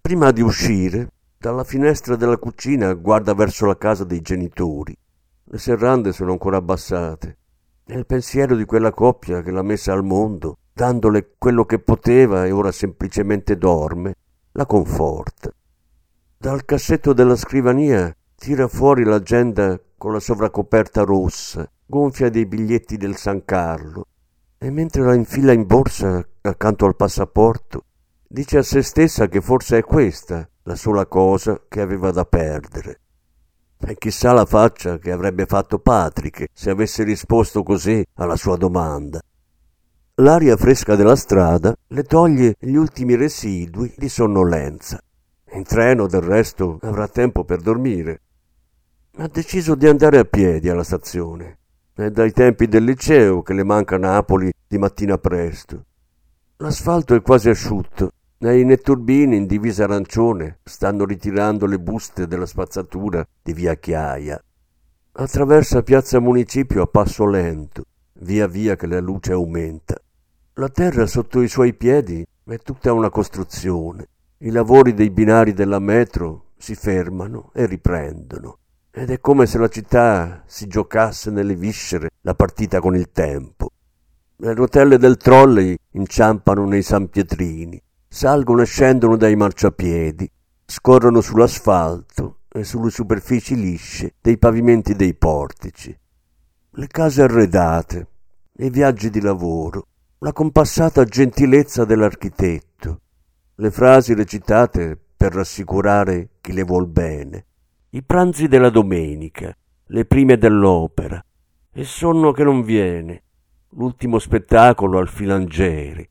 Prima 0.02 0.32
di 0.32 0.41
uscire, 0.41 1.13
dalla 1.38 1.63
finestra 1.63 2.17
della 2.17 2.36
cucina 2.36 2.93
guarda 2.93 3.34
verso 3.34 3.65
la 3.65 3.78
casa 3.78 4.04
dei 4.04 4.19
genitori. 4.19 4.93
Le 5.45 5.58
serrande 5.58 6.12
sono 6.12 6.34
ancora 6.34 6.58
abbassate 6.58 7.38
il 7.95 8.06
pensiero 8.06 8.56
di 8.56 8.65
quella 8.65 8.91
coppia 8.91 9.41
che 9.41 9.52
l'ha 9.52 9.63
messa 9.63 9.93
al 9.93 10.04
mondo 10.04 10.58
dandole 10.80 11.34
quello 11.38 11.65
che 11.65 11.80
poteva 11.80 12.45
e 12.45 12.52
ora 12.52 12.71
semplicemente 12.71 13.58
dorme, 13.58 14.15
la 14.54 14.65
conforta. 14.65 15.54
Dal 16.38 16.63
cassetto 16.63 17.12
della 17.12 17.36
scrivania 17.36 18.15
tira 18.34 18.69
fuori 18.69 19.04
l'agenda 19.04 19.78
con 19.97 20.13
la 20.13 20.21
sovracoperta 20.21 21.04
rossa, 21.04 21.69
gonfia 21.86 22.30
dei 22.30 22.45
biglietti 22.45 22.95
del 22.95 23.17
San 23.17 23.43
Carlo, 23.43 24.06
e 24.58 24.69
mentre 24.71 25.04
la 25.04 25.15
infila 25.15 25.52
in 25.52 25.65
borsa 25.65 26.25
accanto 26.39 26.86
al 26.86 26.95
passaporto, 26.95 27.84
dice 28.25 28.60
a 28.60 28.63
se 28.63 28.82
stessa 28.82 29.28
che 29.28 29.41
forse 29.41 29.80
è 29.80 29.84
questa 29.84 30.47
la 30.63 30.75
sola 30.75 31.08
cosa 31.08 31.62
che 31.67 31.82
aveva 31.82 32.12
da 32.12 32.23
perdere. 32.23 33.02
E 33.81 33.95
chissà 33.97 34.33
la 34.33 34.45
faccia 34.45 34.97
che 34.99 35.11
avrebbe 35.11 35.45
fatto 35.45 35.79
Patrick 35.79 36.49
se 36.53 36.69
avesse 36.69 37.03
risposto 37.03 37.63
così 37.63 38.05
alla 38.15 38.35
sua 38.35 38.57
domanda. 38.57 39.21
L'aria 40.15 40.57
fresca 40.57 40.95
della 40.95 41.15
strada 41.15 41.73
le 41.87 42.03
toglie 42.03 42.55
gli 42.59 42.75
ultimi 42.75 43.15
residui 43.15 43.93
di 43.97 44.09
sonnolenza. 44.09 44.99
In 45.53 45.63
treno, 45.63 46.07
del 46.07 46.21
resto, 46.21 46.77
avrà 46.81 47.07
tempo 47.07 47.45
per 47.45 47.61
dormire. 47.61 48.21
Ha 49.15 49.27
deciso 49.27 49.75
di 49.75 49.87
andare 49.87 50.19
a 50.19 50.25
piedi 50.25 50.69
alla 50.69 50.83
stazione. 50.83 51.57
È 51.93 52.09
dai 52.09 52.31
tempi 52.33 52.67
del 52.67 52.83
liceo 52.83 53.41
che 53.41 53.53
le 53.53 53.63
manca 53.63 53.97
Napoli 53.97 54.51
di 54.67 54.77
mattina 54.77 55.17
presto. 55.17 55.85
L'asfalto 56.57 57.15
è 57.15 57.21
quasi 57.21 57.49
asciutto 57.49 58.11
e 58.41 58.58
i 58.58 58.63
netturbini 58.63 59.36
in 59.36 59.45
divisa 59.45 59.84
arancione 59.84 60.60
stanno 60.63 61.04
ritirando 61.04 61.65
le 61.65 61.78
buste 61.78 62.25
della 62.25 62.45
spazzatura 62.45 63.28
di 63.43 63.52
via 63.52 63.75
Chiaia. 63.75 64.41
Attraversa 65.12 65.84
piazza 65.84 66.21
Municipio 66.21 66.82
a 66.82 66.88
passo 66.88 67.25
lento, 67.25 67.84
via 68.21 68.47
via 68.47 68.78
che 68.78 68.88
la 68.88 69.02
luce 69.02 69.34
aumenta. 69.34 69.95
La 70.54 70.69
terra 70.69 71.06
sotto 71.06 71.41
i 71.41 71.49
suoi 71.49 71.73
piedi 71.73 72.25
è 72.45 72.58
tutta 72.60 72.93
una 72.93 73.10
costruzione. 73.10 74.08
I 74.38 74.52
lavori 74.52 74.93
dei 74.93 75.10
binari 75.10 75.52
della 75.52 75.80
metro 75.80 76.52
si 76.58 76.75
fermano 76.75 77.52
e 77.54 77.65
riprendono. 77.65 78.60
Ed 78.89 79.10
è 79.10 79.19
come 79.19 79.47
se 79.47 79.58
la 79.58 79.67
città 79.67 80.43
si 80.45 80.67
giocasse 80.67 81.30
nelle 81.30 81.56
viscere 81.56 82.10
la 82.21 82.36
partita 82.36 82.80
con 82.80 82.95
il 82.95 83.12
tempo. 83.12 83.71
Le 84.38 84.54
rotelle 84.54 84.97
del 84.97 85.17
trolley 85.17 85.78
inciampano 85.91 86.65
nei 86.65 86.82
sanpietrini, 86.84 87.82
salgono 88.10 88.63
e 88.63 88.65
scendono 88.65 89.15
dai 89.15 89.36
marciapiedi, 89.36 90.30
scorrono 90.65 91.22
sull'asfalto 91.22 92.39
e 92.52 92.63
sulle 92.63 92.89
superfici 92.89 93.56
lisce 93.56 94.15
dei 94.19 94.39
pavimenti 94.39 94.95
dei 94.95 95.13
portici. 95.13 95.95
Le 96.72 96.88
case 96.88 97.22
arredate, 97.22 98.08
i 98.58 98.69
viaggi 98.72 99.12
di 99.12 99.22
lavoro, 99.22 99.88
la 100.19 100.34
compassata 100.34 101.06
gentilezza 101.06 101.86
dell'architetto, 101.86 103.02
le 103.56 103.72
frasi 103.72 104.15
recitate 104.15 105.00
per 105.15 105.34
rassicurare 105.34 106.30
chi 106.41 106.52
le 106.54 106.63
vuol 106.63 106.88
bene, 106.88 107.45
i 107.91 108.04
pranzi 108.04 108.48
della 108.48 108.69
domenica, 108.69 109.56
le 109.86 110.06
prime 110.06 110.38
dell'opera, 110.38 111.24
il 111.74 111.86
sonno 111.86 112.32
che 112.32 112.43
non 112.43 112.63
viene, 112.63 113.24
l'ultimo 113.69 114.17
spettacolo 114.17 114.98
al 114.98 115.08
filangieri, 115.08 116.08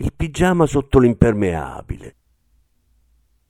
il 0.00 0.12
pigiama 0.14 0.64
sotto 0.66 1.00
l'impermeabile. 1.00 2.14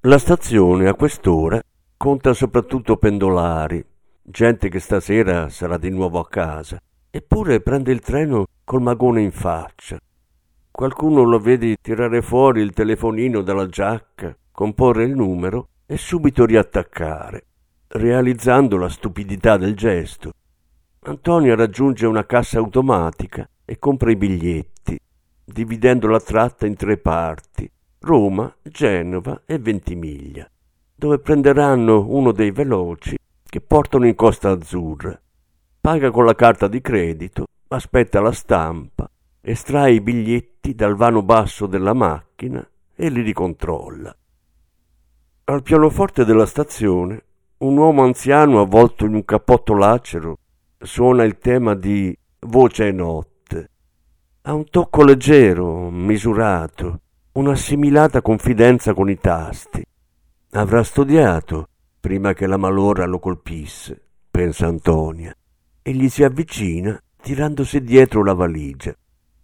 La 0.02 0.16
stazione 0.16 0.88
a 0.88 0.94
quest'ora 0.94 1.60
conta 1.94 2.32
soprattutto 2.32 2.96
pendolari, 2.96 3.84
gente 4.22 4.70
che 4.70 4.80
stasera 4.80 5.50
sarà 5.50 5.76
di 5.76 5.90
nuovo 5.90 6.20
a 6.20 6.26
casa, 6.26 6.80
eppure 7.10 7.60
prende 7.60 7.92
il 7.92 8.00
treno 8.00 8.46
col 8.64 8.80
magone 8.80 9.20
in 9.20 9.30
faccia. 9.30 9.98
Qualcuno 10.70 11.22
lo 11.24 11.38
vede 11.38 11.76
tirare 11.82 12.22
fuori 12.22 12.62
il 12.62 12.72
telefonino 12.72 13.42
dalla 13.42 13.66
giacca, 13.66 14.34
comporre 14.50 15.04
il 15.04 15.14
numero 15.14 15.68
e 15.84 15.98
subito 15.98 16.46
riattaccare, 16.46 17.44
realizzando 17.88 18.78
la 18.78 18.88
stupidità 18.88 19.58
del 19.58 19.76
gesto. 19.76 20.32
Antonia 21.00 21.54
raggiunge 21.54 22.06
una 22.06 22.24
cassa 22.24 22.58
automatica 22.58 23.46
e 23.66 23.78
compra 23.78 24.10
i 24.10 24.16
biglietti, 24.16 24.98
dividendo 25.50 26.08
la 26.08 26.20
tratta 26.20 26.66
in 26.66 26.76
tre 26.76 26.98
parti, 26.98 27.70
Roma, 28.00 28.54
Genova 28.62 29.42
e 29.46 29.58
Ventimiglia, 29.58 30.48
dove 30.94 31.18
prenderanno 31.18 32.06
uno 32.08 32.32
dei 32.32 32.50
veloci 32.50 33.16
che 33.42 33.60
portano 33.60 34.06
in 34.06 34.14
Costa 34.14 34.50
Azzurra. 34.50 35.18
Paga 35.80 36.10
con 36.10 36.24
la 36.26 36.34
carta 36.34 36.68
di 36.68 36.80
credito 36.80 37.46
aspetta 37.68 38.20
la 38.20 38.32
stampa, 38.32 39.10
estrae 39.40 39.92
i 39.92 40.00
biglietti 40.00 40.74
dal 40.74 40.96
vano 40.96 41.22
basso 41.22 41.66
della 41.66 41.94
macchina 41.94 42.66
e 42.94 43.08
li 43.08 43.22
ricontrolla. 43.22 44.14
Al 45.44 45.62
pianoforte 45.62 46.26
della 46.26 46.46
stazione, 46.46 47.22
un 47.58 47.76
uomo 47.76 48.02
anziano 48.02 48.60
avvolto 48.60 49.06
in 49.06 49.14
un 49.14 49.24
cappotto 49.24 49.74
lacero 49.74 50.38
suona 50.78 51.24
il 51.24 51.38
tema 51.38 51.74
di 51.74 52.16
Voce 52.40 52.92
notte. 52.92 53.27
Ha 54.48 54.54
un 54.54 54.64
tocco 54.70 55.04
leggero, 55.04 55.90
misurato, 55.90 57.00
un'assimilata 57.32 58.22
confidenza 58.22 58.94
con 58.94 59.10
i 59.10 59.18
tasti. 59.18 59.84
Avrà 60.52 60.82
studiato 60.82 61.68
prima 62.00 62.32
che 62.32 62.46
la 62.46 62.56
malora 62.56 63.04
lo 63.04 63.18
colpisse, 63.18 64.00
pensa 64.30 64.66
Antonia, 64.66 65.36
e 65.82 65.92
gli 65.92 66.08
si 66.08 66.24
avvicina 66.24 66.98
tirandosi 67.20 67.82
dietro 67.82 68.24
la 68.24 68.32
valigia. 68.32 68.96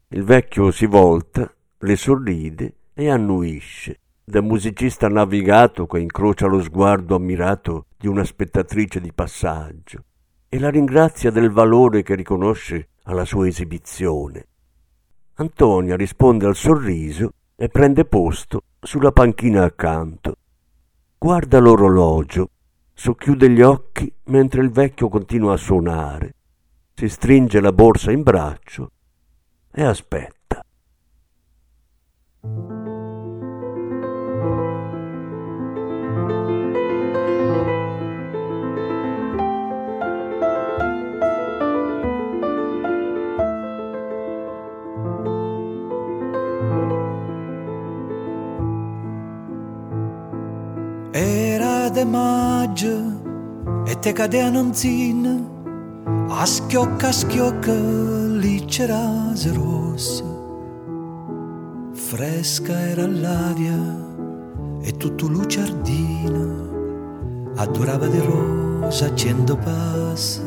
Il 0.09 0.25
vecchio 0.25 0.71
si 0.71 0.87
volta, 0.87 1.55
le 1.81 1.97
sorride 1.97 2.75
e 2.95 3.11
annuisce, 3.11 3.99
da 4.25 4.41
musicista 4.41 5.07
navigato 5.09 5.87
che 5.87 5.99
incrocia 5.99 6.47
lo 6.47 6.63
sguardo 6.63 7.15
ammirato 7.15 7.89
di 7.99 8.07
una 8.07 8.25
spettatrice 8.25 9.03
di 9.03 9.13
passaggio 9.13 10.03
e 10.49 10.59
la 10.59 10.71
ringrazia 10.71 11.31
del 11.31 11.51
valore 11.51 12.03
che 12.03 12.15
riconosce 12.15 12.89
alla 13.03 13.27
sua 13.27 13.47
esibizione. 13.47 14.47
Antonia 15.35 15.97
risponde 15.97 16.47
al 16.47 16.57
sorriso 16.57 17.31
e 17.57 17.69
prende 17.69 18.05
posto 18.05 18.63
sulla 18.81 19.13
panchina 19.13 19.65
accanto. 19.65 20.35
Guarda 21.19 21.59
l'orologio, 21.59 22.51
socchiude 22.93 23.51
gli 23.51 23.63
occhi 23.63 24.13
mentre 24.25 24.63
il 24.63 24.71
vecchio 24.71 25.09
continua 25.09 25.55
a 25.55 25.59
suonare 25.59 26.35
si 26.97 27.09
stringe 27.09 27.61
la 27.61 27.73
borsa 27.73 28.13
in 28.13 28.23
braccio 28.23 28.93
e 29.73 29.83
aspetta. 29.83 30.65
Era 51.17 51.91
de 51.91 52.05
maggio 52.05 53.85
e 53.87 53.97
te 54.01 54.13
cadevano 54.13 54.63
un 54.63 54.75
zin. 54.75 55.47
A 56.29 56.45
schiocca 56.45 57.07
a 57.07 57.13
schiocca 57.13 57.73
lì 57.73 58.65
c'era 58.65 59.33
rossa 59.53 60.25
fresca 61.93 62.77
era 62.89 63.07
l'aria 63.07 63.79
e 64.83 64.97
tutto 64.97 65.29
luciardino. 65.29 66.73
Adorava 67.59 68.09
di 68.09 68.19
rosa 68.19 69.15
cento 69.15 69.57
passa. 69.57 70.43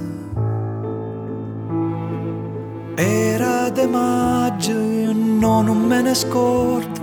Era 2.96 3.70
de 3.70 3.88
maggio 3.88 5.14
non 5.14 5.78
me 5.88 6.02
ne 6.02 6.14
scordo 6.14 6.97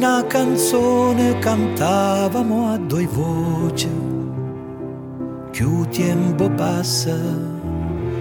una 0.00 0.24
canzone 0.24 1.38
cantavamo 1.40 2.72
a 2.72 2.78
due 2.78 3.04
voci 3.04 3.90
più 5.50 5.86
tempo 5.90 6.48
passa 6.48 7.14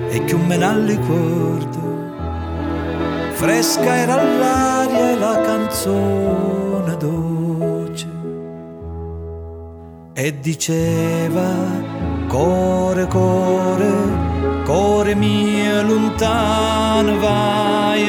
e 0.10 0.22
più 0.24 0.38
me 0.40 0.58
ne 0.58 0.86
ricordo 0.86 1.80
fresca 3.32 3.96
era 3.96 4.22
l'aria 4.22 5.12
e 5.12 5.16
la 5.16 5.40
canzone 5.40 6.98
dolce. 6.98 8.08
E 10.16 10.40
diceva 10.42 11.50
core 12.28 13.08
core 13.08 13.94
core 14.66 15.16
mio 15.16 15.82
lontano 15.84 17.18
vai 17.20 18.04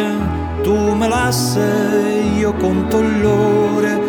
tu 0.65 0.75
me 0.97 1.07
lasci 1.07 2.20
io 2.41 2.55
conto 2.55 3.03
l'ore 3.03 4.01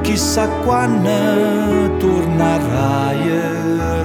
chissà 0.00 0.48
quando 0.64 1.96
tornerai. 1.98 3.52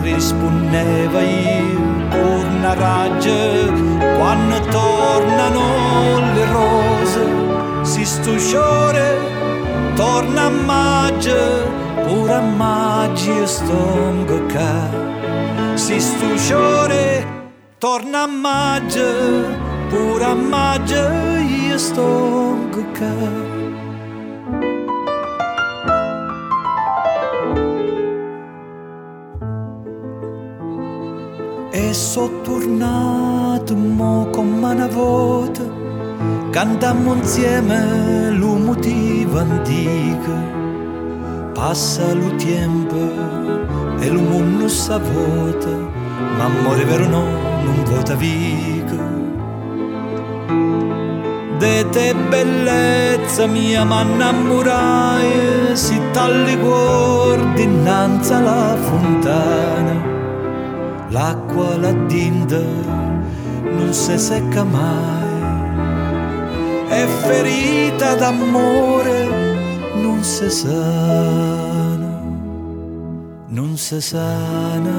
Rispondeva 0.02 1.22
io 1.22 1.80
tornerai 2.10 3.72
quando 4.18 4.60
tornano 4.60 5.62
le 6.34 6.46
rose 6.52 7.84
si 7.84 8.04
stusciore 8.06 9.18
torna 9.96 10.44
a 10.44 10.50
maggio 10.50 11.38
pure 12.06 12.34
a 12.34 12.42
maggio 12.42 13.46
stongo 13.46 14.46
ca 14.48 14.90
si 15.76 16.00
stusciore 16.00 17.26
torna 17.78 18.24
a 18.24 18.28
maggio 18.28 19.08
pure 19.90 20.24
a 20.24 20.34
maggio 20.34 21.10
io 21.68 21.78
stongo 21.78 22.84
ca 22.94 23.59
e 31.90 31.94
so 31.94 32.30
tornato 32.44 33.76
mo 33.76 34.28
come 34.32 34.74
una 34.74 34.86
volta 34.86 35.64
cantammo 36.52 37.16
insieme 37.16 38.30
lo 38.30 38.54
motivo 38.58 39.40
antico 39.40 40.34
passa 41.52 42.14
lo 42.14 42.36
tempo 42.36 43.02
e 44.02 44.08
lo 44.08 44.22
mondo 44.22 44.68
sa 44.68 45.00
vota 45.00 45.74
ma 46.38 46.46
amore 46.46 46.86
vero 46.86 47.08
no 47.08 47.24
non 47.64 47.84
vota 47.86 48.14
vico 48.14 48.98
de 51.58 51.90
te 51.90 52.14
bellezza 52.30 53.48
mia 53.48 53.84
ma 53.84 54.02
innamorai 54.04 55.76
si 55.76 56.00
talli 56.12 56.56
guardi 56.56 57.64
innanzi 57.64 58.34
alla 58.34 58.78
fontana 58.80 60.09
l'acqua 61.10 61.78
là 61.78 61.92
dinda 62.08 62.62
non 63.64 63.94
si 63.94 64.18
secca 64.18 64.64
mai, 64.64 65.28
è 66.88 67.06
ferita 67.06 68.16
d'amore, 68.16 69.28
non 69.96 70.24
si 70.24 70.50
sana, 70.50 72.22
non 73.48 73.78
si 73.78 74.00
sana, 74.02 74.98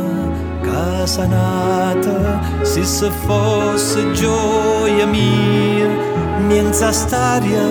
casa 0.62 1.27
nata, 1.27 2.40
se 2.62 2.85
se 2.85 3.11
fosse 3.11 4.12
gioia 4.12 5.07
mia, 5.07 5.88
mienza 6.46 6.90
staria, 6.90 7.66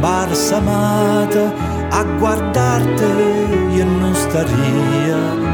barsamata, 0.00 1.52
a 1.90 2.04
guardarti 2.04 3.04
io 3.74 3.84
non 3.84 4.14
staria 4.14 5.47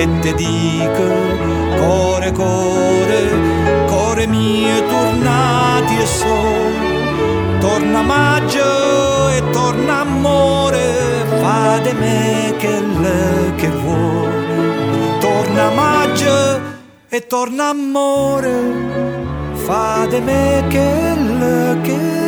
e 0.00 0.06
te 0.20 0.32
dico 0.34 1.06
core 1.80 2.30
core 2.30 3.22
core 3.86 4.26
mie 4.28 4.86
tornati 4.86 5.96
e 5.98 6.06
so 6.06 6.38
torna 7.58 8.02
maggio 8.02 9.28
e 9.30 9.42
torna 9.50 10.00
amore 10.02 10.86
fa 11.40 11.80
de 11.82 11.92
me 11.94 12.54
che 12.58 12.80
le 13.02 13.52
che 13.56 13.70
vuole 13.70 15.18
torna 15.18 15.70
maggio 15.70 16.60
e 17.08 17.26
torna 17.26 17.70
amore 17.70 18.54
fa 19.66 20.06
de 20.08 20.20
me 20.20 20.64
che 20.68 21.14
le 21.40 21.80
che 21.82 21.96
vuole 21.96 22.27